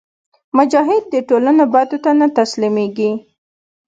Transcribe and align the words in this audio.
مجاهد 0.57 1.03
د 1.09 1.15
ټولنې 1.29 1.65
بدو 1.73 1.97
ته 2.03 2.11
نه 2.19 2.27
تسلیمیږي. 2.37 3.11